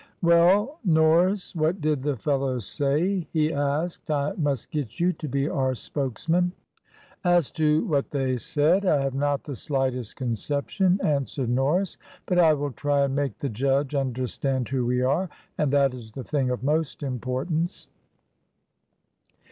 "Well, 0.23 0.79
Norris, 0.83 1.55
what 1.55 1.79
did 1.79 2.01
the 2.01 2.15
fellows 2.17 2.65
say?" 2.65 3.27
he 3.31 3.53
asked. 3.53 4.09
"I 4.09 4.33
must 4.35 4.71
get 4.71 4.99
you 4.99 5.13
to 5.13 5.27
be 5.29 5.47
our 5.47 5.75
spokesman." 5.75 6.53
"As 7.23 7.51
to 7.51 7.85
what 7.85 8.09
they 8.09 8.37
said, 8.37 8.83
I 8.83 9.03
have 9.03 9.13
not 9.13 9.43
the 9.43 9.55
slightest 9.55 10.15
conception," 10.15 10.99
answered 11.03 11.51
Norris; 11.51 11.99
"but 12.25 12.39
I 12.39 12.53
will 12.55 12.71
try 12.71 13.01
and 13.01 13.15
make 13.15 13.37
the 13.37 13.49
judge 13.49 13.93
understand 13.93 14.69
who 14.69 14.87
we 14.87 15.03
are, 15.03 15.29
and 15.55 15.71
that 15.71 15.93
is 15.93 16.13
the 16.13 16.23
thing 16.23 16.49
of 16.49 16.63
most 16.63 17.03
importance." 17.03 17.87